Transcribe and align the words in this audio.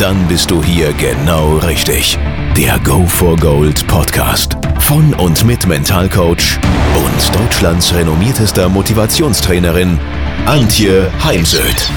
Dann 0.00 0.26
bist 0.28 0.50
du 0.50 0.64
hier 0.64 0.92
genau 0.94 1.58
richtig. 1.58 2.16
Der 2.56 2.78
Go 2.78 3.04
for 3.04 3.36
Gold 3.36 3.86
Podcast 3.86 4.56
von 4.78 5.12
und 5.12 5.44
mit 5.44 5.66
Mentalcoach 5.66 6.58
und 6.96 7.36
Deutschlands 7.38 7.92
renommiertester 7.92 8.70
Motivationstrainerin 8.70 10.00
Antje 10.46 11.12
Heimsöth. 11.22 11.90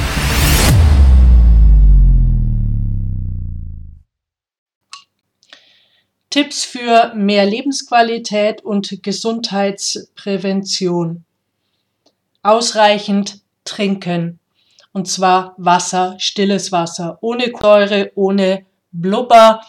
Tipps 6.30 6.66
für 6.66 7.14
mehr 7.16 7.46
Lebensqualität 7.46 8.66
und 8.66 9.02
Gesundheitsprävention. 9.02 11.24
Ausreichend 12.42 13.40
trinken. 13.64 14.42
Und 14.94 15.08
zwar 15.08 15.54
Wasser, 15.58 16.16
stilles 16.20 16.72
Wasser, 16.72 17.18
ohne 17.22 17.52
Säure, 17.60 18.12
ohne 18.16 18.66
Blubber. 18.92 19.62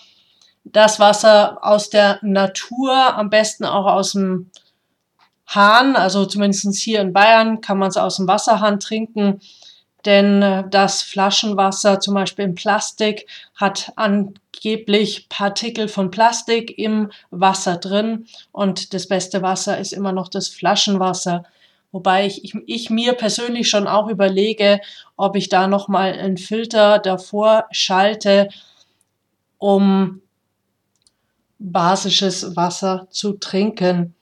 Das 0.65 1.01
Wasser 1.01 1.59
aus 1.63 1.91
der 1.91 2.19
Natur, 2.23 2.93
am 3.17 3.31
besten 3.31 3.65
auch 3.65 3.87
aus 3.87 4.13
dem 4.13 4.51
Hahn, 5.47 5.97
also 5.97 6.25
zumindest 6.25 6.75
hier 6.77 7.01
in 7.01 7.13
Bayern 7.13 7.61
kann 7.61 7.79
man 7.79 7.89
es 7.89 7.97
aus 7.97 8.17
dem 8.17 8.29
Wasserhahn 8.29 8.81
trinken 8.81 9.41
denn 10.05 10.43
äh, 10.43 10.65
das 10.69 11.03
Flaschenwasser, 11.03 12.01
zum 12.01 12.15
Beispiel 12.15 12.45
in 12.45 12.55
Plastik, 12.55 13.27
hat 13.55 13.93
angeblich 13.97 15.29
Partikel 15.29 15.89
von 15.89 16.11
Plastik 16.11 16.79
im 16.79 17.11
Wasser 17.31 17.77
drin 17.77 18.27
und 18.53 18.95
das 18.95 19.09
beste 19.09 19.43
Wasser 19.43 19.79
ist 19.79 19.93
immer 19.93 20.13
noch 20.13 20.29
das 20.29 20.49
Flaschenwasser. 20.49 21.45
Wobei 21.95 22.27
ich, 22.27 22.43
ich, 22.43 22.57
ich 22.67 22.91
mir 22.91 23.13
persönlich 23.13 23.69
schon 23.69 23.87
auch 23.87 24.09
überlege, 24.09 24.81
ob 25.17 25.37
ich 25.37 25.49
da 25.49 25.69
nochmal 25.69 26.15
einen 26.15 26.39
Filter 26.39 26.99
davor 26.99 27.67
schalte, 27.71 28.49
um 29.59 30.21
basisches 31.61 32.57
Wasser 32.57 33.07
zu 33.11 33.35
trinken. 33.35 34.17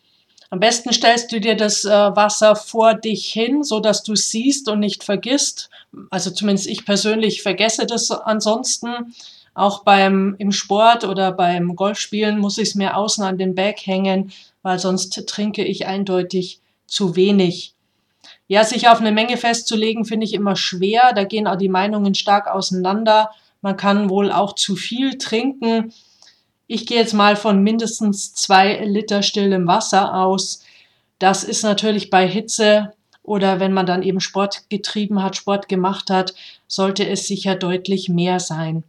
Am 0.51 0.61
besten 0.61 0.93
stellst 0.93 1.33
du 1.33 1.41
dir 1.41 1.57
das 1.57 1.87
äh, 1.87 1.89
Wasser 1.89 2.57
vor 2.57 2.93
dich 2.93 3.33
hin, 3.33 3.65
so 3.65 3.81
dass 3.81 4.03
du 4.03 4.17
siehst 4.17 4.69
und 4.69 4.79
nicht 4.79 5.03
vergisst. 5.03 5.71
Also 6.11 6.31
zumindest 6.31 6.69
ich 6.69 6.85
persönlich 6.85 7.41
vergesse 7.41 7.87
das 7.87 8.11
ansonsten. 8.11 9.15
Auch 9.55 9.83
beim 9.83 10.37
im 10.39 10.53
Sport 10.53 11.05
oder 11.05 11.33
beim 11.33 11.75
Golfspielen 11.75 12.39
muss 12.39 12.59
ich 12.59 12.69
es 12.69 12.75
mir 12.75 12.99
außen 12.99 13.25
an 13.25 13.39
den 13.39 13.55
Bag 13.55 13.77
hängen, 13.87 14.31
weil 14.61 14.79
sonst 14.79 15.27
trinke 15.27 15.65
ich 15.65 15.87
eindeutig 15.87 16.62
zu 16.87 17.17
wenig. 17.17 17.75
Ja, 18.49 18.65
sich 18.65 18.89
auf 18.89 19.01
eine 19.01 19.13
Menge 19.13 19.37
festzulegen, 19.37 20.05
finde 20.05 20.27
ich 20.27 20.35
immer 20.35 20.57
schwer. 20.57 21.13
Da 21.15 21.25
gehen 21.25 21.47
auch 21.47 21.57
die 21.57 21.69
Meinungen 21.69 22.15
stark 22.15 22.49
auseinander. 22.49 23.31
Man 23.61 23.77
kann 23.77 24.11
wohl 24.11 24.31
auch 24.31 24.55
zu 24.55 24.77
viel 24.77 25.19
trinken. 25.19 25.93
Ich 26.67 26.87
gehe 26.87 26.99
jetzt 26.99 27.15
mal 27.15 27.37
von 27.37 27.63
mindestens 27.63 28.35
zwei 28.35 28.85
Liter 28.85 29.23
stillem 29.23 29.67
Wasser 29.67 30.15
aus. 30.15 30.65
Das 31.19 31.45
ist 31.45 31.63
natürlich 31.63 32.11
bei 32.11 32.27
Hitze 32.27 32.93
oder 33.23 33.61
wenn 33.61 33.73
man 33.73 33.87
dann 33.87 34.03
eben 34.03 34.21
Sport 34.21 34.69
getrieben 34.69 35.23
hat, 35.23 35.37
Sport 35.37 35.69
gemacht 35.69 36.11
hat, 36.11 36.35
sollte 36.67 37.07
es 37.07 37.27
sicher 37.27 37.55
deutlich 37.55 38.09
mehr 38.09 38.41
sein. 38.41 38.85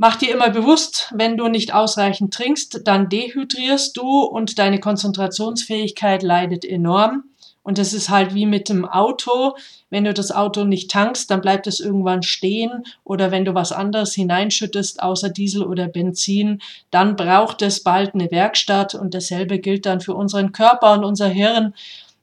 Mach 0.00 0.14
dir 0.14 0.32
immer 0.32 0.50
bewusst, 0.50 1.12
wenn 1.12 1.36
du 1.36 1.48
nicht 1.48 1.74
ausreichend 1.74 2.32
trinkst, 2.32 2.82
dann 2.84 3.08
dehydrierst 3.08 3.96
du 3.96 4.22
und 4.22 4.60
deine 4.60 4.78
Konzentrationsfähigkeit 4.78 6.22
leidet 6.22 6.64
enorm. 6.64 7.24
Und 7.64 7.80
es 7.80 7.92
ist 7.92 8.08
halt 8.08 8.32
wie 8.32 8.46
mit 8.46 8.68
dem 8.68 8.86
Auto. 8.86 9.56
Wenn 9.90 10.04
du 10.04 10.14
das 10.14 10.30
Auto 10.30 10.64
nicht 10.64 10.90
tankst, 10.90 11.30
dann 11.30 11.40
bleibt 11.40 11.66
es 11.66 11.80
irgendwann 11.80 12.22
stehen. 12.22 12.84
Oder 13.04 13.30
wenn 13.32 13.44
du 13.44 13.54
was 13.54 13.72
anderes 13.72 14.14
hineinschüttest, 14.14 15.02
außer 15.02 15.28
Diesel 15.28 15.64
oder 15.64 15.88
Benzin, 15.88 16.62
dann 16.90 17.16
braucht 17.16 17.60
es 17.60 17.82
bald 17.82 18.14
eine 18.14 18.30
Werkstatt. 18.30 18.94
Und 18.94 19.12
dasselbe 19.12 19.58
gilt 19.58 19.84
dann 19.84 20.00
für 20.00 20.14
unseren 20.14 20.52
Körper 20.52 20.94
und 20.94 21.04
unser 21.04 21.28
Hirn. 21.28 21.74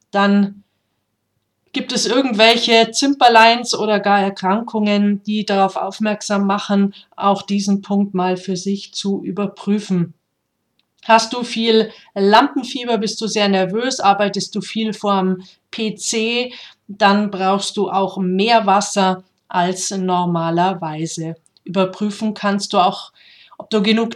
Dann 0.09 0.64
gibt 1.75 1.91
es 1.91 2.06
irgendwelche 2.06 2.91
Zimperleins 2.91 3.78
oder 3.78 4.00
gar 4.00 4.22
Erkrankungen, 4.22 5.22
die 5.24 5.46
darauf 5.46 5.75
aufmerksam 5.75 6.47
machen, 6.47 6.94
auch 7.18 7.41
diesen 7.41 7.81
Punkt 7.81 8.13
mal 8.13 8.38
für 8.38 8.56
sich 8.56 8.94
zu 8.94 9.22
überprüfen. 9.22 10.14
Hast 11.03 11.34
du 11.34 11.44
viel 11.44 11.91
Lampenfieber, 12.14 12.97
bist 12.97 13.19
du 13.19 13.28
sehr 13.28 13.50
nervös, 13.50 14.00
arbeitest 14.00 14.56
du 14.56 14.62
viel 14.62 14.94
vorm 14.94 15.44
PC, 15.69 16.53
dann 16.88 17.30
brauchst 17.30 17.75
du 17.75 17.90
auch 17.90 18.18
mehr 18.19 18.66
Wasser 18.66 19.25
als 19.50 19.91
normalerweise. 19.91 21.35
Überprüfen 21.66 22.34
kannst 22.34 22.72
du 22.72 22.78
auch, 22.78 23.12
ob 23.58 23.69
du 23.69 23.84
genug 23.84 24.16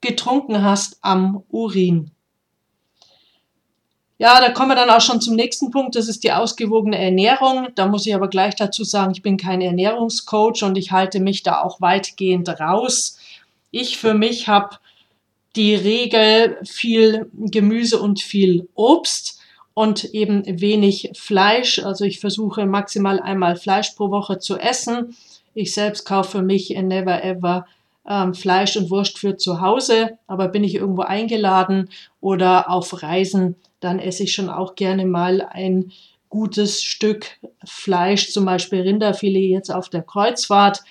getrunken 0.00 0.62
hast 0.62 0.98
am 1.00 1.42
Urin. 1.50 2.12
Ja, 4.22 4.40
da 4.40 4.50
kommen 4.50 4.68
wir 4.68 4.76
dann 4.76 4.88
auch 4.88 5.00
schon 5.00 5.20
zum 5.20 5.34
nächsten 5.34 5.72
Punkt. 5.72 5.96
Das 5.96 6.06
ist 6.06 6.22
die 6.22 6.30
ausgewogene 6.30 6.96
Ernährung. 6.96 7.70
Da 7.74 7.88
muss 7.88 8.06
ich 8.06 8.14
aber 8.14 8.28
gleich 8.28 8.54
dazu 8.54 8.84
sagen, 8.84 9.10
ich 9.10 9.22
bin 9.22 9.36
kein 9.36 9.60
Ernährungscoach 9.60 10.62
und 10.62 10.78
ich 10.78 10.92
halte 10.92 11.18
mich 11.18 11.42
da 11.42 11.60
auch 11.60 11.80
weitgehend 11.80 12.48
raus. 12.48 13.18
Ich 13.72 13.98
für 13.98 14.14
mich 14.14 14.46
habe 14.46 14.76
die 15.56 15.74
Regel 15.74 16.56
viel 16.62 17.28
Gemüse 17.34 17.98
und 17.98 18.20
viel 18.20 18.68
Obst 18.76 19.40
und 19.74 20.04
eben 20.14 20.44
wenig 20.60 21.10
Fleisch. 21.14 21.80
Also 21.80 22.04
ich 22.04 22.20
versuche 22.20 22.64
maximal 22.64 23.18
einmal 23.18 23.56
Fleisch 23.56 23.90
pro 23.90 24.12
Woche 24.12 24.38
zu 24.38 24.56
essen. 24.56 25.16
Ich 25.52 25.74
selbst 25.74 26.04
kaufe 26.04 26.38
für 26.38 26.42
mich 26.42 26.70
never 26.70 27.24
ever 27.24 27.66
ähm, 28.08 28.34
Fleisch 28.34 28.76
und 28.76 28.90
Wurst 28.90 29.18
für 29.18 29.36
zu 29.36 29.60
Hause, 29.60 30.18
aber 30.26 30.48
bin 30.48 30.64
ich 30.64 30.74
irgendwo 30.74 31.02
eingeladen 31.02 31.90
oder 32.20 32.70
auf 32.70 33.02
Reisen, 33.02 33.56
dann 33.80 33.98
esse 33.98 34.24
ich 34.24 34.32
schon 34.32 34.48
auch 34.48 34.74
gerne 34.74 35.06
mal 35.06 35.42
ein 35.42 35.92
gutes 36.28 36.82
Stück 36.82 37.26
Fleisch, 37.64 38.32
zum 38.32 38.44
Beispiel 38.44 38.80
Rinderfilet 38.80 39.50
jetzt 39.50 39.70
auf 39.70 39.88
der 39.88 40.02
Kreuzfahrt. 40.02 40.82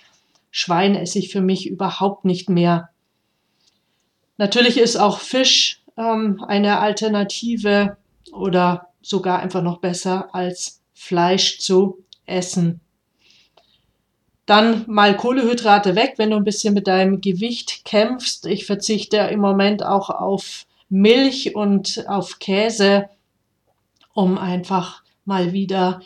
Schwein 0.51 0.95
esse 0.95 1.19
ich 1.19 1.31
für 1.31 1.41
mich 1.41 1.67
überhaupt 1.67 2.25
nicht 2.25 2.49
mehr. 2.49 2.89
Natürlich 4.37 4.77
ist 4.77 4.97
auch 4.97 5.19
Fisch 5.19 5.81
ähm, 5.97 6.43
eine 6.47 6.79
Alternative 6.79 7.97
oder 8.31 8.87
sogar 9.01 9.39
einfach 9.39 9.63
noch 9.63 9.79
besser 9.79 10.33
als 10.33 10.81
Fleisch 10.93 11.59
zu 11.59 12.03
essen. 12.25 12.81
Dann 14.45 14.85
mal 14.87 15.15
Kohlehydrate 15.15 15.95
weg, 15.95 16.15
wenn 16.17 16.31
du 16.31 16.37
ein 16.37 16.43
bisschen 16.43 16.73
mit 16.73 16.87
deinem 16.87 17.21
Gewicht 17.21 17.85
kämpfst. 17.85 18.45
Ich 18.45 18.65
verzichte 18.65 19.17
im 19.17 19.39
Moment 19.39 19.83
auch 19.85 20.09
auf 20.09 20.65
Milch 20.89 21.55
und 21.55 22.05
auf 22.07 22.39
Käse, 22.39 23.09
um 24.13 24.37
einfach 24.37 25.03
mal 25.25 25.53
wieder 25.53 26.01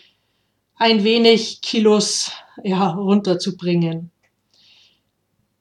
ein 0.76 1.04
wenig 1.04 1.62
Kilos 1.62 2.32
ja, 2.64 2.90
runterzubringen. 2.90 4.12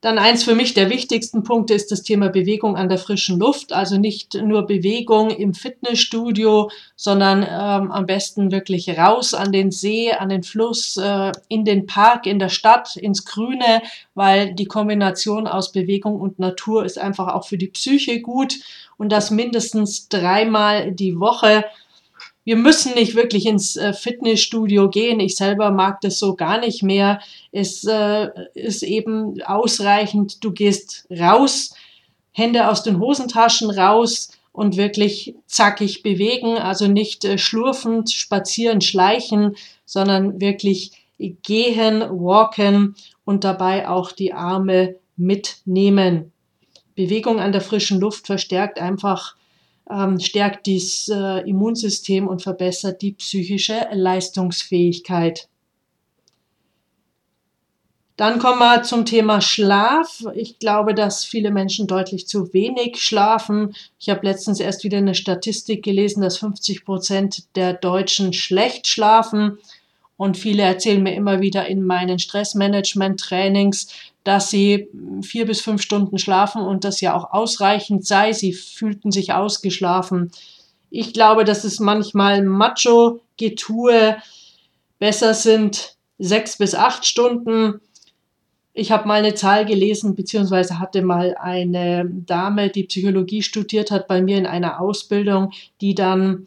Dann 0.04 0.18
eins 0.18 0.44
für 0.44 0.54
mich 0.54 0.74
der 0.74 0.90
wichtigsten 0.90 1.44
Punkte 1.44 1.72
ist 1.72 1.90
das 1.90 2.02
Thema 2.02 2.28
Bewegung 2.28 2.76
an 2.76 2.90
der 2.90 2.98
frischen 2.98 3.38
Luft. 3.38 3.72
Also 3.72 3.96
nicht 3.96 4.34
nur 4.34 4.66
Bewegung 4.66 5.30
im 5.30 5.54
Fitnessstudio, 5.54 6.70
sondern 6.94 7.42
ähm, 7.42 7.90
am 7.90 8.04
besten 8.04 8.52
wirklich 8.52 8.98
raus 8.98 9.32
an 9.32 9.50
den 9.50 9.70
See, 9.70 10.12
an 10.12 10.28
den 10.28 10.42
Fluss, 10.42 10.98
äh, 10.98 11.32
in 11.48 11.64
den 11.64 11.86
Park, 11.86 12.26
in 12.26 12.38
der 12.38 12.50
Stadt, 12.50 12.96
ins 12.96 13.24
Grüne, 13.24 13.80
weil 14.14 14.52
die 14.54 14.66
Kombination 14.66 15.46
aus 15.46 15.72
Bewegung 15.72 16.20
und 16.20 16.38
Natur 16.38 16.84
ist 16.84 16.98
einfach 16.98 17.28
auch 17.28 17.46
für 17.46 17.56
die 17.56 17.68
Psyche 17.68 18.20
gut 18.20 18.56
und 18.98 19.10
das 19.10 19.30
mindestens 19.30 20.10
dreimal 20.10 20.92
die 20.92 21.18
Woche 21.18 21.64
wir 22.44 22.56
müssen 22.56 22.94
nicht 22.94 23.14
wirklich 23.14 23.46
ins 23.46 23.76
äh, 23.76 23.92
Fitnessstudio 23.92 24.90
gehen. 24.90 25.18
Ich 25.18 25.36
selber 25.36 25.70
mag 25.70 26.00
das 26.02 26.18
so 26.18 26.34
gar 26.34 26.60
nicht 26.60 26.82
mehr. 26.82 27.20
Es 27.52 27.84
äh, 27.84 28.28
ist 28.54 28.82
eben 28.82 29.42
ausreichend, 29.42 30.44
du 30.44 30.52
gehst 30.52 31.06
raus, 31.10 31.74
Hände 32.32 32.68
aus 32.68 32.82
den 32.82 33.00
Hosentaschen 33.00 33.70
raus 33.70 34.30
und 34.52 34.76
wirklich 34.76 35.34
zackig 35.46 36.02
bewegen, 36.02 36.58
also 36.58 36.86
nicht 36.86 37.24
äh, 37.24 37.38
schlurfend 37.38 38.10
spazieren, 38.12 38.82
schleichen, 38.82 39.56
sondern 39.86 40.40
wirklich 40.40 40.92
gehen, 41.18 42.00
walken 42.00 42.94
und 43.24 43.44
dabei 43.44 43.88
auch 43.88 44.12
die 44.12 44.34
Arme 44.34 44.96
mitnehmen. 45.16 46.32
Bewegung 46.94 47.40
an 47.40 47.52
der 47.52 47.60
frischen 47.60 48.00
Luft 48.00 48.26
verstärkt 48.26 48.78
einfach 48.78 49.36
ähm, 49.90 50.18
stärkt 50.18 50.66
das 50.66 51.08
äh, 51.08 51.48
Immunsystem 51.48 52.26
und 52.26 52.42
verbessert 52.42 53.02
die 53.02 53.12
psychische 53.12 53.86
Leistungsfähigkeit. 53.92 55.48
Dann 58.16 58.38
kommen 58.38 58.60
wir 58.60 58.84
zum 58.84 59.04
Thema 59.06 59.40
Schlaf. 59.40 60.24
Ich 60.34 60.60
glaube, 60.60 60.94
dass 60.94 61.24
viele 61.24 61.50
Menschen 61.50 61.88
deutlich 61.88 62.28
zu 62.28 62.52
wenig 62.52 63.02
schlafen. 63.02 63.74
Ich 63.98 64.08
habe 64.08 64.24
letztens 64.24 64.60
erst 64.60 64.84
wieder 64.84 64.98
eine 64.98 65.16
Statistik 65.16 65.82
gelesen, 65.82 66.22
dass 66.22 66.38
50 66.38 66.84
Prozent 66.84 67.56
der 67.56 67.72
Deutschen 67.74 68.32
schlecht 68.32 68.86
schlafen. 68.86 69.58
Und 70.16 70.36
viele 70.36 70.62
erzählen 70.62 71.02
mir 71.02 71.14
immer 71.14 71.40
wieder 71.40 71.66
in 71.66 71.84
meinen 71.84 72.20
Stressmanagement-Trainings, 72.20 73.88
dass 74.24 74.50
sie 74.50 74.88
vier 75.22 75.46
bis 75.46 75.60
fünf 75.60 75.82
Stunden 75.82 76.18
schlafen 76.18 76.62
und 76.62 76.84
das 76.84 77.00
ja 77.00 77.14
auch 77.14 77.32
ausreichend 77.32 78.06
sei. 78.06 78.32
Sie 78.32 78.52
fühlten 78.52 79.12
sich 79.12 79.32
ausgeschlafen. 79.32 80.32
Ich 80.90 81.12
glaube, 81.12 81.44
dass 81.44 81.64
es 81.64 81.78
manchmal 81.78 82.42
Macho-Getue 82.42 84.16
besser 84.98 85.34
sind 85.34 85.96
sechs 86.18 86.56
bis 86.56 86.74
acht 86.74 87.04
Stunden 87.04 87.80
ich 88.76 88.90
habe 88.90 89.06
mal 89.06 89.20
eine 89.20 89.34
Zahl 89.34 89.64
gelesen, 89.64 90.16
beziehungsweise 90.16 90.80
hatte 90.80 91.00
mal 91.00 91.36
eine 91.38 92.10
Dame, 92.10 92.70
die 92.70 92.84
Psychologie 92.84 93.42
studiert 93.42 93.92
hat, 93.92 94.08
bei 94.08 94.20
mir 94.20 94.36
in 94.36 94.46
einer 94.46 94.80
Ausbildung, 94.80 95.52
die 95.80 95.94
dann 95.94 96.46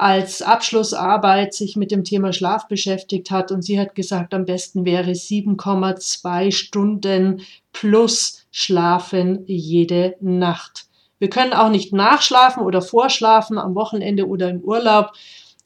als 0.00 0.40
Abschlussarbeit 0.40 1.52
sich 1.52 1.76
mit 1.76 1.90
dem 1.90 2.04
Thema 2.04 2.32
Schlaf 2.32 2.68
beschäftigt 2.68 3.30
hat 3.30 3.52
und 3.52 3.60
sie 3.60 3.78
hat 3.78 3.94
gesagt, 3.94 4.32
am 4.32 4.46
besten 4.46 4.86
wäre 4.86 5.10
7,2 5.10 6.52
Stunden 6.52 7.42
plus 7.74 8.46
Schlafen 8.50 9.44
jede 9.46 10.16
Nacht. 10.22 10.86
Wir 11.18 11.28
können 11.28 11.52
auch 11.52 11.68
nicht 11.68 11.92
nachschlafen 11.92 12.62
oder 12.62 12.80
vorschlafen 12.80 13.58
am 13.58 13.74
Wochenende 13.74 14.26
oder 14.26 14.48
im 14.48 14.62
Urlaub, 14.62 15.12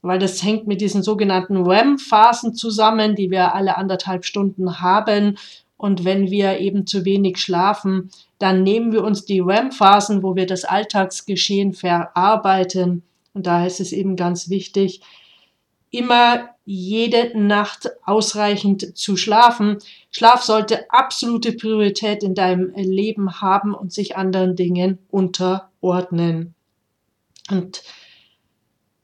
weil 0.02 0.18
das 0.18 0.42
hängt 0.42 0.66
mit 0.66 0.80
diesen 0.80 1.04
sogenannten 1.04 1.64
REM-Phasen 1.64 2.54
zusammen, 2.54 3.14
die 3.14 3.30
wir 3.30 3.54
alle 3.54 3.76
anderthalb 3.76 4.24
Stunden 4.24 4.80
haben 4.80 5.38
und 5.76 6.04
wenn 6.04 6.28
wir 6.32 6.58
eben 6.58 6.88
zu 6.88 7.04
wenig 7.04 7.38
schlafen, 7.38 8.10
dann 8.40 8.64
nehmen 8.64 8.90
wir 8.90 9.04
uns 9.04 9.26
die 9.26 9.38
REM-Phasen, 9.38 10.24
wo 10.24 10.34
wir 10.34 10.46
das 10.46 10.64
Alltagsgeschehen 10.64 11.72
verarbeiten. 11.72 13.04
Und 13.34 13.46
da 13.46 13.66
ist 13.66 13.80
es 13.80 13.92
eben 13.92 14.16
ganz 14.16 14.48
wichtig, 14.48 15.02
immer 15.90 16.48
jede 16.64 17.38
Nacht 17.38 17.90
ausreichend 18.04 18.96
zu 18.96 19.16
schlafen. 19.16 19.78
Schlaf 20.10 20.42
sollte 20.42 20.90
absolute 20.90 21.52
Priorität 21.52 22.22
in 22.22 22.34
deinem 22.34 22.72
Leben 22.74 23.40
haben 23.40 23.74
und 23.74 23.92
sich 23.92 24.16
anderen 24.16 24.56
Dingen 24.56 24.98
unterordnen. 25.10 26.54
Und 27.50 27.82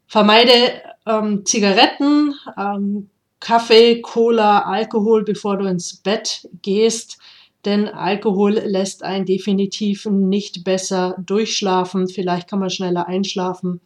vermeide 0.07 0.83
ähm, 1.07 1.45
Zigaretten, 1.45 2.35
ähm, 2.57 3.11
Kaffee, 3.41 4.01
Cola, 4.01 4.63
Alkohol, 4.63 5.25
bevor 5.25 5.59
du 5.59 5.67
ins 5.67 5.97
Bett 5.97 6.49
gehst, 6.63 7.19
denn 7.65 7.89
Alkohol 7.89 8.55
lässt 8.55 9.03
einen 9.03 9.27
definitiv 9.27 10.07
nicht 10.07 10.65
besser 10.65 11.17
durchschlafen. 11.25 12.09
Vielleicht 12.09 12.49
kann 12.49 12.59
man 12.59 12.71
schneller 12.71 13.07
einschlafen, 13.07 13.81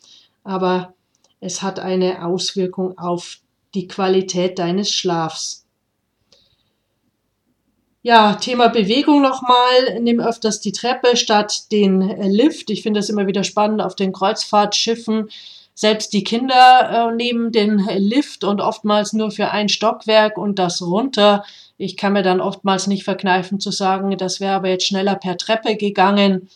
aber 0.45 0.95
es 1.41 1.63
hat 1.63 1.81
eine 1.81 2.25
Auswirkung 2.25 2.97
auf 2.97 3.39
die 3.75 3.89
Qualität 3.89 4.59
deines 4.59 4.91
Schlafs. 4.91 5.67
Ja, 8.03 8.35
Thema 8.35 8.69
Bewegung 8.69 9.23
nochmal. 9.23 9.99
Nimm 10.01 10.21
öfters 10.21 10.61
die 10.61 10.73
Treppe 10.73 11.17
statt 11.17 11.73
den 11.73 12.01
Lift. 12.01 12.71
Ich 12.71 12.83
finde 12.83 13.01
das 13.01 13.09
immer 13.09 13.27
wieder 13.27 13.45
spannend 13.45 13.81
auf 13.81 13.97
den 13.97 14.13
Kreuzfahrtschiffen 14.13 15.31
selbst 15.75 16.13
die 16.13 16.25
Kinder 16.25 17.11
äh, 17.11 17.15
nehmen 17.15 17.51
den 17.51 17.79
Lift 17.79 18.45
und 18.45 18.61
oftmals 18.61 19.13
nur 19.13 19.31
für 19.33 19.51
ein 19.51 19.69
Stockwerk 19.69 20.39
und 20.39 20.59
das 20.59 20.81
runter. 20.81 21.45
Ich 21.77 21.97
kann 21.97 22.13
mir 22.13 22.23
dann 22.23 22.41
oftmals 22.41 22.87
nicht 22.87 23.03
verkneifen 23.03 23.59
zu 23.59 23.73
sagen, 23.73 24.17
das 24.17 24.39
wäre 24.41 24.55
aber 24.55 24.69
jetzt 24.69 24.87
schneller 24.87 25.17
per 25.17 25.37
Treppe 25.37 25.77
gegangen. 25.77 26.49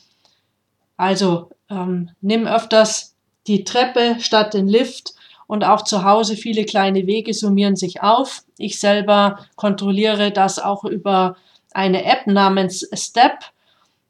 Also 0.96 1.50
ähm, 1.69 2.11
nimm 2.20 2.46
öfters 2.46 3.17
die 3.48 3.64
Treppe 3.64 4.16
statt 4.20 4.54
den 4.54 4.68
Lift 4.68 5.14
und 5.46 5.64
auch 5.64 5.82
zu 5.82 6.04
Hause 6.04 6.36
viele 6.36 6.64
kleine 6.64 7.06
Wege 7.06 7.34
summieren 7.34 7.76
sich 7.76 8.02
auf. 8.02 8.44
Ich 8.58 8.78
selber 8.78 9.46
kontrolliere 9.56 10.30
das 10.30 10.58
auch 10.58 10.84
über 10.84 11.36
eine 11.72 12.04
App 12.04 12.26
namens 12.26 12.88
Step 12.94 13.40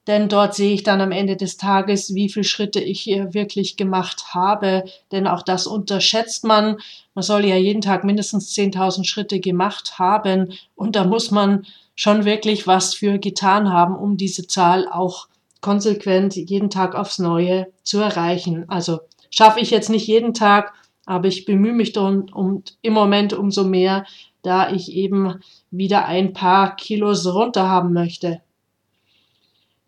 denn 0.09 0.31
dort 0.31 0.55
sehe 0.55 0.73
ich 0.73 0.83
dann 0.83 1.03
am 1.03 1.13
Ende 1.13 1.37
des 1.37 1.59
Tages, 1.59 2.15
wie 2.15 2.31
viele 2.31 2.45
Schritte 2.45 2.81
ich 2.81 2.99
hier 2.99 3.35
wirklich 3.35 3.77
gemacht 3.77 4.29
habe, 4.33 4.85
denn 5.13 5.27
auch 5.27 5.43
das 5.43 5.67
unterschätzt 5.67 6.45
man. 6.45 6.79
Man 7.15 7.23
soll 7.23 7.45
ja 7.45 7.57
jeden 7.57 7.83
Tag 7.83 8.05
mindestens 8.05 8.55
10.000 8.55 9.05
Schritte 9.05 9.39
gemacht 9.39 9.99
haben 9.99 10.55
und 10.75 10.97
da 10.97 11.05
muss 11.05 11.31
man 11.31 11.67
schon 11.95 12.25
wirklich 12.25 12.67
was 12.67 12.95
für 12.95 13.19
getan 13.19 13.71
haben, 13.71 13.95
um 13.95 14.17
diese 14.17 14.47
Zahl 14.47 14.89
auch 14.89 15.29
konsequent 15.61 16.37
jeden 16.37 16.71
Tag 16.71 16.95
aufs 16.95 17.19
Neue 17.19 17.67
zu 17.83 17.99
erreichen. 17.99 18.65
Also 18.69 19.01
schaffe 19.31 19.61
ich 19.61 19.71
jetzt 19.71 19.91
nicht 19.91 20.07
jeden 20.07 20.35
Tag, 20.35 20.73
aber 21.07 21.29
ich 21.29 21.45
bemühe 21.45 21.73
mich 21.73 21.93
darum, 21.93 22.27
um, 22.35 22.63
im 22.83 22.93
Moment 22.93 23.33
umso 23.33 23.65
mehr, 23.65 24.05
da 24.43 24.71
ich 24.71 24.93
eben 24.93 25.41
wieder 25.71 26.07
ein 26.07 26.33
paar 26.33 26.77
Kilos 26.77 27.27
runter 27.27 27.69
haben 27.69 27.93
möchte. 27.93 28.43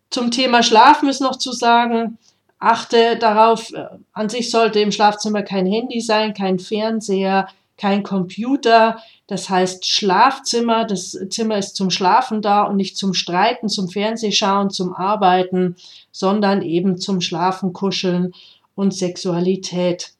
Zum 0.09 0.31
Thema 0.31 0.61
Schlafen 0.61 1.07
ist 1.07 1.21
noch 1.21 1.37
zu 1.37 1.51
sagen, 1.51 2.17
achte 2.59 3.17
darauf, 3.17 3.71
äh, 3.73 3.85
an 4.13 4.29
sich 4.29 4.51
sollte 4.51 4.79
im 4.79 4.91
Schlafzimmer 4.91 5.41
kein 5.41 5.65
Handy 5.65 6.01
sein, 6.01 6.33
kein 6.33 6.59
Fernseher, 6.59 7.47
kein 7.77 8.03
Computer. 8.03 8.99
Das 9.27 9.49
heißt 9.49 9.87
Schlafzimmer, 9.87 10.85
das 10.85 11.17
Zimmer 11.29 11.57
ist 11.57 11.75
zum 11.75 11.89
Schlafen 11.89 12.41
da 12.41 12.63
und 12.63 12.75
nicht 12.75 12.97
zum 12.97 13.13
Streiten, 13.13 13.69
zum 13.69 13.89
Fernsehschauen, 13.89 14.69
zum 14.69 14.93
Arbeiten, 14.93 15.75
sondern 16.11 16.61
eben 16.61 16.97
zum 16.97 17.21
Schlafen, 17.21 17.73
Kuscheln 17.73 18.33
und 18.75 18.93
Sexualität. 18.93 20.13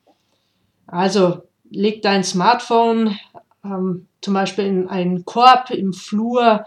Also 0.87 1.43
leg 1.69 2.01
dein 2.01 2.23
Smartphone 2.23 3.17
ähm, 3.63 4.07
zum 4.21 4.33
Beispiel 4.33 4.65
in 4.65 4.87
einen 4.87 5.25
Korb 5.25 5.71
im 5.71 5.93
Flur 5.93 6.65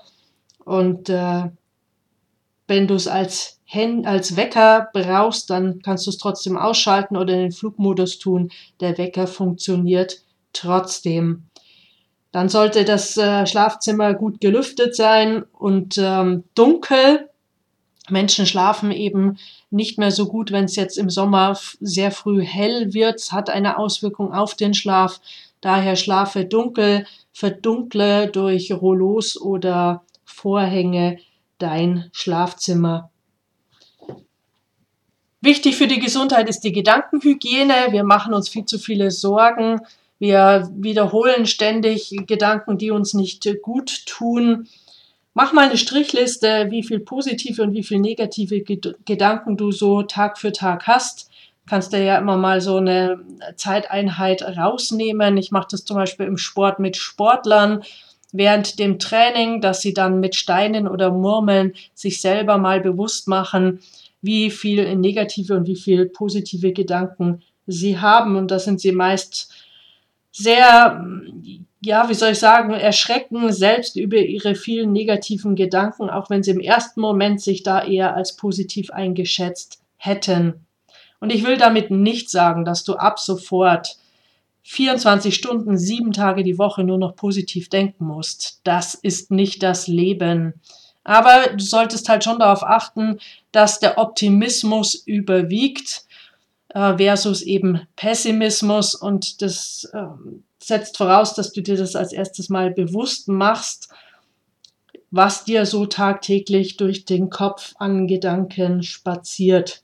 und 0.64 1.08
äh, 1.08 1.44
wenn 2.66 2.86
du 2.86 2.94
es 2.94 3.06
als, 3.06 3.60
als 4.04 4.36
Wecker 4.36 4.88
brauchst, 4.92 5.50
dann 5.50 5.80
kannst 5.82 6.06
du 6.06 6.10
es 6.10 6.18
trotzdem 6.18 6.56
ausschalten 6.56 7.16
oder 7.16 7.34
in 7.34 7.40
den 7.40 7.52
Flugmodus 7.52 8.18
tun. 8.18 8.50
Der 8.80 8.96
Wecker 8.96 9.26
funktioniert 9.26 10.22
trotzdem. 10.52 11.44
Dann 12.32 12.48
sollte 12.48 12.84
das 12.84 13.16
äh, 13.16 13.46
Schlafzimmer 13.46 14.14
gut 14.14 14.40
gelüftet 14.40 14.96
sein 14.96 15.44
und 15.52 15.98
ähm, 15.98 16.44
dunkel. 16.54 17.28
Menschen 18.10 18.46
schlafen 18.46 18.90
eben 18.90 19.38
nicht 19.70 19.98
mehr 19.98 20.10
so 20.10 20.26
gut, 20.26 20.52
wenn 20.52 20.64
es 20.64 20.76
jetzt 20.76 20.98
im 20.98 21.08
Sommer 21.10 21.58
sehr 21.80 22.10
früh 22.10 22.44
hell 22.44 22.92
wird. 22.92 23.16
Es 23.16 23.32
hat 23.32 23.48
eine 23.48 23.78
Auswirkung 23.78 24.32
auf 24.32 24.54
den 24.54 24.74
Schlaf. 24.74 25.20
Daher 25.60 25.96
schlafe 25.96 26.44
dunkel, 26.44 27.06
verdunkle 27.32 28.28
durch 28.28 28.70
Rollos 28.72 29.40
oder 29.40 30.02
Vorhänge 30.24 31.18
dein 31.58 32.10
Schlafzimmer. 32.12 33.10
Wichtig 35.40 35.76
für 35.76 35.86
die 35.86 35.98
Gesundheit 35.98 36.48
ist 36.48 36.60
die 36.60 36.72
Gedankenhygiene. 36.72 37.88
Wir 37.90 38.04
machen 38.04 38.34
uns 38.34 38.48
viel 38.48 38.64
zu 38.64 38.78
viele 38.78 39.10
Sorgen. 39.10 39.80
Wir 40.18 40.70
wiederholen 40.74 41.46
ständig 41.46 42.14
Gedanken, 42.26 42.78
die 42.78 42.90
uns 42.90 43.14
nicht 43.14 43.46
gut 43.62 44.06
tun. 44.06 44.68
Mach 45.34 45.52
mal 45.52 45.66
eine 45.66 45.76
Strichliste, 45.76 46.68
wie 46.70 46.84
viel 46.84 47.00
positive 47.00 47.62
und 47.62 47.74
wie 47.74 47.82
viel 47.82 47.98
negative 47.98 48.62
Gedanken 48.62 49.56
du 49.56 49.72
so 49.72 50.02
Tag 50.02 50.38
für 50.38 50.52
Tag 50.52 50.86
hast. 50.86 51.28
Kannst 51.66 51.92
du 51.92 52.02
ja 52.02 52.18
immer 52.18 52.36
mal 52.36 52.60
so 52.60 52.76
eine 52.76 53.20
Zeiteinheit 53.56 54.42
rausnehmen. 54.42 55.36
Ich 55.36 55.50
mache 55.50 55.68
das 55.72 55.84
zum 55.84 55.96
Beispiel 55.96 56.26
im 56.26 56.36
Sport 56.36 56.78
mit 56.78 56.96
Sportlern 56.96 57.82
während 58.32 58.78
dem 58.78 58.98
Training, 58.98 59.60
dass 59.60 59.80
sie 59.80 59.94
dann 59.94 60.20
mit 60.20 60.34
Steinen 60.34 60.86
oder 60.88 61.10
Murmeln 61.10 61.72
sich 61.94 62.20
selber 62.20 62.58
mal 62.58 62.80
bewusst 62.80 63.28
machen, 63.28 63.80
wie 64.22 64.50
viel 64.50 64.94
negative 64.96 65.56
und 65.56 65.66
wie 65.66 65.76
viel 65.76 66.06
positive 66.06 66.72
Gedanken 66.72 67.42
sie 67.66 67.98
haben. 67.98 68.36
Und 68.36 68.50
da 68.50 68.58
sind 68.58 68.80
sie 68.80 68.92
meist 68.92 69.52
sehr, 70.32 71.06
ja, 71.84 72.08
wie 72.08 72.14
soll 72.14 72.32
ich 72.32 72.38
sagen, 72.38 72.72
erschrecken 72.72 73.52
selbst 73.52 73.96
über 73.96 74.16
ihre 74.16 74.54
vielen 74.54 74.92
negativen 74.92 75.56
Gedanken, 75.56 76.10
auch 76.10 76.30
wenn 76.30 76.42
sie 76.42 76.50
im 76.50 76.60
ersten 76.60 77.00
Moment 77.00 77.40
sich 77.40 77.62
da 77.62 77.84
eher 77.84 78.14
als 78.14 78.36
positiv 78.36 78.90
eingeschätzt 78.90 79.82
hätten. 79.96 80.66
Und 81.20 81.30
ich 81.32 81.44
will 81.44 81.56
damit 81.56 81.90
nicht 81.90 82.30
sagen, 82.30 82.64
dass 82.64 82.84
du 82.84 82.94
ab 82.94 83.18
sofort 83.18 83.96
24 84.62 85.34
Stunden, 85.34 85.76
sieben 85.76 86.12
Tage 86.12 86.42
die 86.42 86.58
Woche 86.58 86.84
nur 86.84 86.98
noch 86.98 87.16
positiv 87.16 87.68
denken 87.68 88.06
musst. 88.06 88.60
Das 88.64 88.94
ist 88.94 89.30
nicht 89.30 89.62
das 89.62 89.86
Leben. 89.86 90.54
Aber 91.04 91.48
du 91.54 91.62
solltest 91.62 92.08
halt 92.08 92.24
schon 92.24 92.38
darauf 92.38 92.62
achten, 92.62 93.18
dass 93.52 93.78
der 93.78 93.98
Optimismus 93.98 94.94
überwiegt. 94.94 96.03
Äh, 96.74 96.96
versus 96.98 97.40
eben 97.42 97.86
Pessimismus 97.96 98.94
und 98.94 99.40
das 99.40 99.88
äh, 99.92 100.06
setzt 100.58 100.96
voraus, 100.96 101.34
dass 101.34 101.52
du 101.52 101.62
dir 101.62 101.76
das 101.76 101.96
als 101.96 102.12
erstes 102.12 102.48
mal 102.48 102.70
bewusst 102.70 103.28
machst, 103.28 103.88
was 105.10 105.44
dir 105.44 105.66
so 105.66 105.86
tagtäglich 105.86 106.76
durch 106.76 107.04
den 107.04 107.30
Kopf 107.30 107.74
an 107.78 108.08
Gedanken 108.08 108.82
spaziert. 108.82 109.82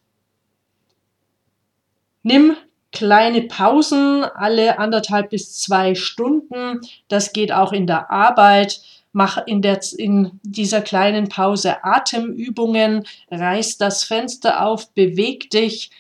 Nimm 2.23 2.57
kleine 2.93 3.43
Pausen 3.43 4.25
alle 4.25 4.79
anderthalb 4.79 5.31
bis 5.31 5.57
zwei 5.59 5.95
Stunden. 5.95 6.81
Das 7.07 7.33
geht 7.33 7.53
auch 7.53 7.73
in 7.73 7.87
der 7.87 8.11
Arbeit. 8.11 8.83
Mach 9.13 9.45
in, 9.47 9.63
der, 9.63 9.81
in 9.97 10.41
dieser 10.43 10.83
kleinen 10.83 11.29
Pause 11.29 11.85
Atemübungen, 11.85 13.05
reiß 13.31 13.79
das 13.79 14.05
Fenster 14.05 14.65
auf, 14.67 14.93
beweg 14.93 15.51
dich. 15.51 15.91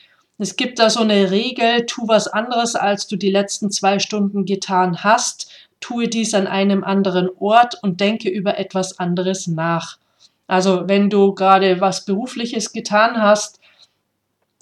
Es 0.42 0.56
gibt 0.56 0.78
da 0.78 0.88
so 0.88 1.00
eine 1.00 1.30
Regel, 1.30 1.84
tu 1.84 2.08
was 2.08 2.26
anderes, 2.26 2.74
als 2.74 3.06
du 3.06 3.16
die 3.16 3.30
letzten 3.30 3.70
zwei 3.70 3.98
Stunden 3.98 4.46
getan 4.46 5.04
hast. 5.04 5.52
Tue 5.80 6.08
dies 6.08 6.32
an 6.32 6.46
einem 6.46 6.82
anderen 6.82 7.28
Ort 7.38 7.74
und 7.82 8.00
denke 8.00 8.30
über 8.30 8.58
etwas 8.58 8.98
anderes 8.98 9.48
nach. 9.48 9.98
Also 10.46 10.88
wenn 10.88 11.10
du 11.10 11.34
gerade 11.34 11.82
was 11.82 12.06
Berufliches 12.06 12.72
getan 12.72 13.20
hast, 13.20 13.60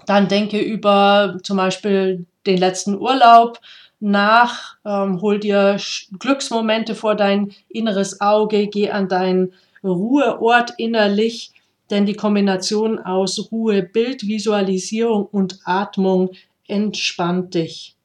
dann 0.04 0.26
denke 0.26 0.58
über 0.58 1.38
zum 1.44 1.58
Beispiel 1.58 2.26
den 2.44 2.58
letzten 2.58 2.98
Urlaub 2.98 3.60
nach, 4.00 4.78
ähm, 4.84 5.20
hol 5.20 5.38
dir 5.38 5.76
Glücksmomente 6.18 6.96
vor 6.96 7.14
dein 7.14 7.52
inneres 7.68 8.20
Auge, 8.20 8.66
geh 8.66 8.90
an 8.90 9.08
deinen 9.08 9.52
Ruheort 9.84 10.74
innerlich, 10.76 11.52
denn 11.90 12.06
die 12.06 12.14
Kombination 12.14 12.98
aus 12.98 13.50
Ruhe, 13.50 13.82
Bildvisualisierung 13.82 15.26
und 15.26 15.60
Atmung 15.64 16.30
entspannt 16.66 17.54
dich. 17.54 17.96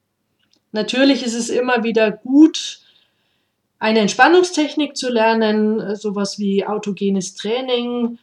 Natürlich 0.71 1.23
ist 1.23 1.35
es 1.35 1.49
immer 1.49 1.83
wieder 1.83 2.11
gut, 2.11 2.79
eine 3.79 3.99
Entspannungstechnik 3.99 4.95
zu 4.95 5.09
lernen, 5.11 5.95
sowas 5.95 6.39
wie 6.39 6.65
autogenes 6.65 7.35
Training, 7.35 8.17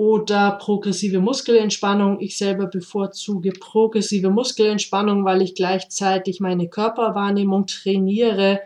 oder 0.00 0.52
progressive 0.52 1.20
Muskelentspannung. 1.20 2.20
Ich 2.20 2.38
selber 2.38 2.66
bevorzuge 2.66 3.52
progressive 3.52 4.30
Muskelentspannung, 4.30 5.26
weil 5.26 5.42
ich 5.42 5.54
gleichzeitig 5.54 6.40
meine 6.40 6.68
Körperwahrnehmung 6.68 7.66
trainiere. 7.66 8.60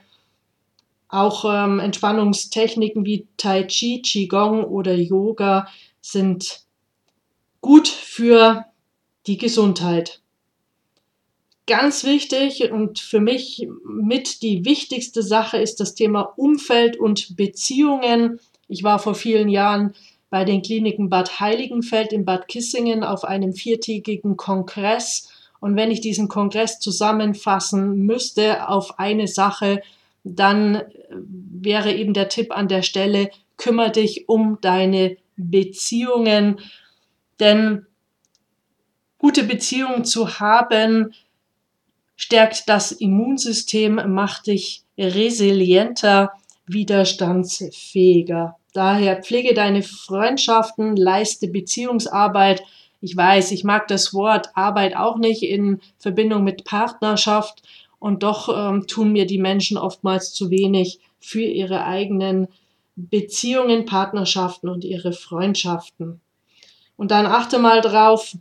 Auch 1.09 1.45
ähm, 1.45 1.81
Entspannungstechniken 1.81 3.05
wie 3.05 3.27
Tai 3.37 3.65
Chi, 3.65 4.01
Qigong 4.01 4.63
oder 4.63 4.95
Yoga 4.95 5.67
sind 6.05 6.61
gut 7.63 7.89
für 7.89 8.67
die 9.27 9.39
Gesundheit. 9.39 10.21
Ganz 11.67 12.05
wichtig 12.05 12.71
und 12.71 12.99
für 12.99 13.21
mich 13.21 13.67
mit 13.87 14.43
die 14.43 14.67
wichtigste 14.67 15.23
Sache 15.23 15.57
ist 15.57 15.81
das 15.81 15.95
Thema 15.95 16.21
Umfeld 16.37 16.99
und 16.99 17.37
Beziehungen. 17.37 18.39
Ich 18.69 18.83
war 18.83 18.99
vor 18.99 19.15
vielen 19.15 19.49
Jahren 19.49 19.95
bei 20.29 20.45
den 20.45 20.61
Kliniken 20.61 21.09
Bad 21.09 21.41
Heiligenfeld 21.41 22.13
in 22.13 22.27
Bad 22.27 22.49
Kissingen 22.49 23.03
auf 23.03 23.25
einem 23.25 23.55
viertägigen 23.55 24.37
Kongress. 24.37 25.31
Und 25.59 25.75
wenn 25.75 25.91
ich 25.91 26.03
diesen 26.03 26.29
Kongress 26.29 26.81
zusammenfassen 26.81 28.05
müsste 28.05 28.69
auf 28.69 28.99
eine 28.99 29.27
Sache, 29.27 29.81
dann 30.23 30.83
wäre 31.11 31.95
eben 31.95 32.13
der 32.13 32.29
Tipp 32.29 32.55
an 32.55 32.69
der 32.69 32.83
Stelle, 32.83 33.31
kümmere 33.57 33.93
dich 33.93 34.29
um 34.29 34.59
deine 34.61 35.17
Beziehungen. 35.37 36.61
Denn 37.41 37.87
gute 39.19 39.45
Beziehungen 39.45 40.05
zu 40.05 40.39
haben, 40.41 41.15
stärkt 42.17 42.69
das 42.69 42.93
Immunsystem, 42.93 44.01
macht 44.13 44.47
dich 44.47 44.85
resilienter, 44.99 46.33
widerstandsfähiger. 46.67 48.57
Daher 48.73 49.23
pflege 49.23 49.55
deine 49.55 49.83
Freundschaften, 49.83 50.97
leiste 50.97 51.49
Beziehungsarbeit. 51.49 52.63
Ich 53.01 53.17
weiß, 53.17 53.53
ich 53.53 53.65
mag 53.65 53.87
das 53.89 54.15
Wort 54.15 54.49
Arbeit 54.55 54.97
auch 54.97 55.19
nicht 55.19 55.43
in 55.43 55.81
Verbindung 55.99 56.43
mit 56.43 56.65
Partnerschaft 56.65 57.63
und 57.99 58.23
doch 58.23 58.49
ähm, 58.49 58.87
tun 58.87 59.13
mir 59.13 59.27
die 59.27 59.39
Menschen 59.39 59.77
oftmals 59.77 60.33
zu 60.33 60.51
wenig 60.51 61.01
für 61.21 61.43
ihre 61.43 61.85
eigenen 61.85 62.49
Beziehungen, 62.97 63.87
Partnerschaften 63.87 64.69
und 64.69 64.85
ihre 64.85 65.13
Freundschaften. 65.13 66.21
Und 66.97 67.11
dann 67.11 67.27
achte 67.27 67.59
mal 67.59 67.81
drauf, 67.81 68.37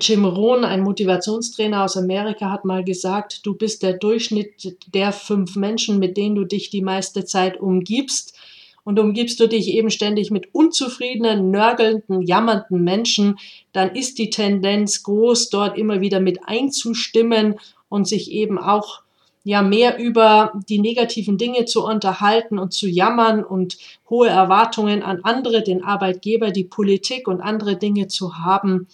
Jim 0.00 0.24
Rohn, 0.24 0.64
ein 0.64 0.82
Motivationstrainer 0.82 1.84
aus 1.84 1.96
Amerika, 1.96 2.50
hat 2.50 2.64
mal 2.64 2.84
gesagt, 2.84 3.44
du 3.44 3.54
bist 3.54 3.82
der 3.82 3.92
Durchschnitt 3.92 4.76
der 4.92 5.12
fünf 5.12 5.56
Menschen, 5.56 5.98
mit 5.98 6.16
denen 6.16 6.34
du 6.34 6.44
dich 6.44 6.70
die 6.70 6.82
meiste 6.82 7.24
Zeit 7.24 7.60
umgibst 7.60 8.36
und 8.84 8.98
umgibst 8.98 9.40
du 9.40 9.46
dich 9.46 9.68
eben 9.68 9.90
ständig 9.90 10.30
mit 10.30 10.54
unzufriedenen, 10.54 11.50
nörgelnden, 11.50 12.22
jammernden 12.22 12.82
Menschen, 12.82 13.38
dann 13.72 13.94
ist 13.94 14.18
die 14.18 14.30
Tendenz 14.30 15.02
groß, 15.02 15.50
dort 15.50 15.78
immer 15.78 16.00
wieder 16.00 16.20
mit 16.20 16.40
einzustimmen 16.46 17.56
und 17.88 18.06
sich 18.06 18.30
eben 18.30 18.58
auch 18.58 19.03
ja 19.44 19.62
mehr 19.62 19.98
über 19.98 20.52
die 20.68 20.78
negativen 20.78 21.38
Dinge 21.38 21.66
zu 21.66 21.84
unterhalten 21.84 22.58
und 22.58 22.72
zu 22.72 22.88
jammern 22.88 23.44
und 23.44 23.76
hohe 24.08 24.28
Erwartungen 24.28 25.02
an 25.02 25.20
andere, 25.22 25.62
den 25.62 25.84
Arbeitgeber, 25.84 26.50
die 26.50 26.64
Politik 26.64 27.28
und 27.28 27.42
andere 27.42 27.76
Dinge 27.76 28.08
zu 28.08 28.38
haben. 28.38 28.88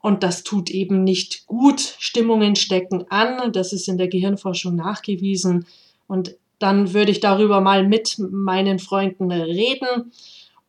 Und 0.00 0.22
das 0.22 0.42
tut 0.42 0.70
eben 0.70 1.04
nicht 1.04 1.46
gut. 1.46 1.80
Stimmungen 1.80 2.56
stecken 2.56 3.06
an. 3.10 3.52
Das 3.52 3.72
ist 3.72 3.88
in 3.88 3.96
der 3.96 4.08
Gehirnforschung 4.08 4.74
nachgewiesen. 4.74 5.66
Und 6.08 6.36
dann 6.58 6.92
würde 6.92 7.12
ich 7.12 7.20
darüber 7.20 7.60
mal 7.60 7.86
mit 7.86 8.16
meinen 8.18 8.78
Freunden 8.78 9.30
reden 9.30 10.12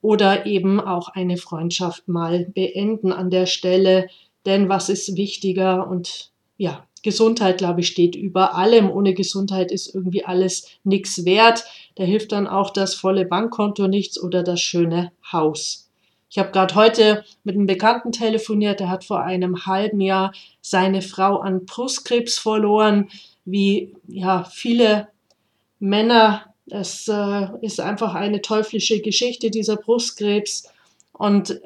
oder 0.01 0.45
eben 0.45 0.79
auch 0.79 1.09
eine 1.09 1.38
Freundschaft 1.38 2.07
mal 2.07 2.45
beenden 2.45 3.12
an 3.12 3.29
der 3.29 3.45
Stelle. 3.45 4.09
Denn 4.45 4.69
was 4.69 4.89
ist 4.89 5.17
wichtiger? 5.17 5.88
Und 5.88 6.31
ja, 6.57 6.87
Gesundheit, 7.01 7.58
glaube 7.58 7.82
ich, 7.82 7.88
steht 7.88 8.16
über 8.16 8.56
allem. 8.56 8.89
Ohne 8.89 9.13
Gesundheit 9.13 9.72
ist 9.72 9.94
irgendwie 9.94 10.25
alles 10.25 10.68
nichts 10.84 11.25
wert. 11.25 11.63
Da 11.96 12.04
hilft 12.04 12.32
dann 12.32 12.48
auch 12.48 12.72
das 12.72 12.96
volle 12.96 13.25
Bankkonto 13.25 13.88
nichts 13.88 14.22
oder 14.22 14.44
das 14.44 14.62
schöne 14.62 15.12
Haus. 15.32 15.88
Ich 16.30 16.38
habe 16.38 16.51
gerade 16.51 16.75
heute 16.75 17.24
mit 17.44 17.56
einem 17.56 17.68
Bekannten 17.68 18.12
telefoniert, 18.12 18.80
der 18.80 18.89
hat 18.89 19.06
vor 19.06 19.24
einem 19.24 19.66
halben 19.66 20.01
Jahr 20.01 20.34
seine 20.62 21.01
Frau 21.01 21.38
an 21.38 21.66
Brustkrebs 21.66 22.38
verloren, 22.38 23.10
wie 23.46 23.96
ja 24.08 24.44
viele 24.44 25.08
Männer. 25.80 26.54
Es 26.70 27.08
äh, 27.08 27.48
ist 27.62 27.80
einfach 27.80 28.13
eine 28.13 28.42
teuflische 28.42 29.00
Geschichte, 29.01 29.51
dieser 29.51 29.77
Brustkrebs. 29.77 30.70
Und 31.13 31.62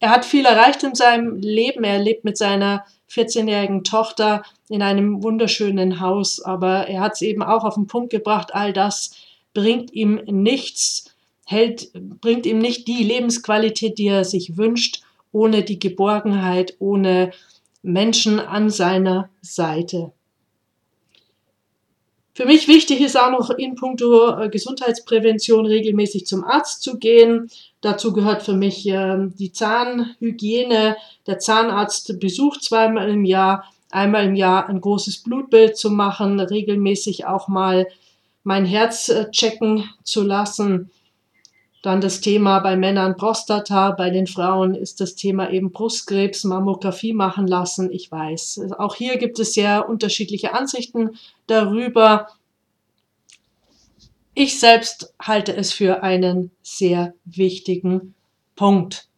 er 0.00 0.10
hat 0.10 0.24
viel 0.24 0.44
erreicht 0.44 0.82
in 0.82 0.94
seinem 0.94 1.36
Leben. 1.36 1.84
Er 1.84 1.98
lebt 1.98 2.24
mit 2.24 2.36
seiner 2.36 2.84
14-jährigen 3.10 3.84
Tochter 3.84 4.42
in 4.68 4.82
einem 4.82 5.22
wunderschönen 5.22 6.00
Haus, 6.00 6.40
aber 6.40 6.88
er 6.88 7.00
hat 7.00 7.14
es 7.14 7.22
eben 7.22 7.42
auch 7.42 7.64
auf 7.64 7.74
den 7.74 7.86
Punkt 7.86 8.10
gebracht, 8.10 8.54
all 8.54 8.72
das 8.72 9.12
bringt 9.54 9.92
ihm 9.92 10.20
nichts, 10.26 11.14
hält, 11.46 11.90
bringt 11.94 12.46
ihm 12.46 12.58
nicht 12.58 12.86
die 12.86 13.02
Lebensqualität, 13.02 13.98
die 13.98 14.08
er 14.08 14.24
sich 14.24 14.56
wünscht, 14.56 15.02
ohne 15.32 15.62
die 15.62 15.78
Geborgenheit, 15.78 16.74
ohne 16.78 17.32
Menschen 17.82 18.38
an 18.38 18.70
seiner 18.70 19.30
Seite. 19.40 20.12
Für 22.38 22.46
mich 22.46 22.68
wichtig 22.68 23.00
ist 23.00 23.18
auch 23.18 23.32
noch 23.32 23.50
in 23.50 23.74
puncto 23.74 24.38
äh, 24.38 24.48
Gesundheitsprävention 24.48 25.66
regelmäßig 25.66 26.24
zum 26.24 26.44
Arzt 26.44 26.82
zu 26.82 26.96
gehen. 26.96 27.50
Dazu 27.80 28.12
gehört 28.12 28.44
für 28.44 28.52
mich 28.52 28.88
äh, 28.88 29.16
die 29.34 29.50
Zahnhygiene. 29.50 30.96
Der 31.26 31.38
Zahnarzt 31.40 32.20
besucht 32.20 32.62
zweimal 32.62 33.08
im 33.08 33.24
Jahr, 33.24 33.64
einmal 33.90 34.26
im 34.26 34.36
Jahr 34.36 34.68
ein 34.68 34.80
großes 34.80 35.24
Blutbild 35.24 35.76
zu 35.76 35.90
machen, 35.90 36.38
regelmäßig 36.38 37.26
auch 37.26 37.48
mal 37.48 37.88
mein 38.44 38.64
Herz 38.64 39.08
äh, 39.08 39.28
checken 39.32 39.90
zu 40.04 40.22
lassen. 40.22 40.92
Dann 41.82 42.00
das 42.00 42.20
Thema 42.20 42.58
bei 42.58 42.76
Männern 42.76 43.16
Prostata, 43.16 43.92
bei 43.92 44.10
den 44.10 44.26
Frauen 44.26 44.74
ist 44.74 45.00
das 45.00 45.14
Thema 45.14 45.50
eben 45.50 45.70
Brustkrebs, 45.70 46.42
Mammographie 46.44 47.12
machen 47.12 47.46
lassen. 47.46 47.92
Ich 47.92 48.10
weiß, 48.10 48.72
auch 48.78 48.96
hier 48.96 49.16
gibt 49.16 49.38
es 49.38 49.54
sehr 49.54 49.88
unterschiedliche 49.88 50.54
Ansichten 50.54 51.16
darüber. 51.46 52.28
Ich 54.34 54.58
selbst 54.58 55.14
halte 55.20 55.56
es 55.56 55.72
für 55.72 56.02
einen 56.02 56.50
sehr 56.62 57.14
wichtigen 57.24 58.14
Punkt. 58.56 59.08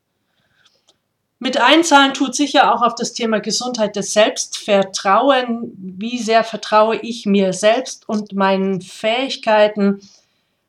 Mit 1.38 1.58
einzahlen 1.58 2.12
tut 2.12 2.34
sicher 2.34 2.74
auch 2.74 2.82
auf 2.82 2.94
das 2.94 3.14
Thema 3.14 3.40
Gesundheit 3.40 3.96
des 3.96 4.12
Selbstvertrauen. 4.12 5.72
Wie 5.78 6.18
sehr 6.18 6.44
vertraue 6.44 6.96
ich 6.96 7.24
mir 7.24 7.54
selbst 7.54 8.06
und 8.06 8.34
meinen 8.34 8.82
Fähigkeiten? 8.82 10.02